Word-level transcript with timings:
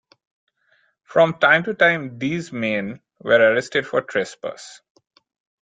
From 1.03 1.37
time 1.37 1.63
to 1.65 1.75
time 1.75 2.17
these 2.17 2.51
men 2.51 3.01
were 3.19 3.35
arrested 3.39 3.85
for 3.85 4.01
trespass. 4.01 4.81